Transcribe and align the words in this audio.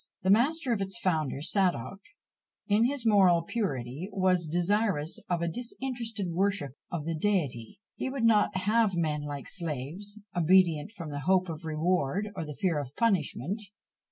The 0.23 0.31
master 0.31 0.73
of 0.73 0.81
its 0.81 0.97
founder 0.97 1.43
Sadoc, 1.43 1.99
in 2.67 2.85
his 2.85 3.05
moral 3.05 3.43
purity, 3.43 4.09
was 4.11 4.47
desirous 4.47 5.19
of 5.29 5.43
a 5.43 5.47
disinterested 5.47 6.31
worship 6.31 6.75
of 6.91 7.05
the 7.05 7.13
Deity; 7.13 7.79
he 7.97 8.09
would 8.09 8.25
not 8.25 8.57
have 8.57 8.95
men 8.95 9.21
like 9.21 9.45
slaves, 9.47 10.17
obedient 10.35 10.91
from 10.91 11.11
the 11.11 11.19
hope 11.29 11.49
of 11.49 11.65
reward 11.65 12.29
or 12.35 12.43
the 12.45 12.57
fear 12.59 12.79
of 12.79 12.95
punishment. 12.95 13.61